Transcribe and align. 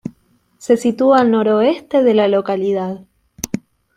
Se 0.57 0.77
sitúa 0.77 1.19
al 1.19 1.29
noroeste 1.29 2.01
de 2.01 2.15
la 2.15 2.27
localidad. 2.27 3.05